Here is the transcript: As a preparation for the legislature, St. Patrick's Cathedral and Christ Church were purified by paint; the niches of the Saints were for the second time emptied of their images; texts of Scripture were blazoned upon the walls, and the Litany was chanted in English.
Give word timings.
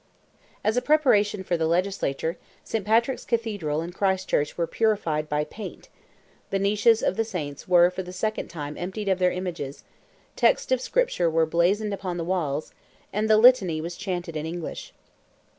As 0.63 0.77
a 0.77 0.81
preparation 0.81 1.43
for 1.43 1.57
the 1.57 1.67
legislature, 1.67 2.35
St. 2.63 2.83
Patrick's 2.83 3.23
Cathedral 3.23 3.81
and 3.81 3.93
Christ 3.93 4.27
Church 4.27 4.57
were 4.57 4.65
purified 4.65 5.29
by 5.29 5.43
paint; 5.43 5.89
the 6.49 6.57
niches 6.57 7.03
of 7.03 7.17
the 7.17 7.23
Saints 7.23 7.67
were 7.67 7.91
for 7.91 8.01
the 8.01 8.11
second 8.11 8.47
time 8.47 8.75
emptied 8.79 9.07
of 9.09 9.19
their 9.19 9.29
images; 9.31 9.83
texts 10.35 10.71
of 10.71 10.81
Scripture 10.81 11.29
were 11.29 11.45
blazoned 11.45 11.93
upon 11.93 12.17
the 12.17 12.23
walls, 12.23 12.73
and 13.13 13.29
the 13.29 13.37
Litany 13.37 13.79
was 13.79 13.95
chanted 13.95 14.35
in 14.35 14.47
English. 14.47 14.91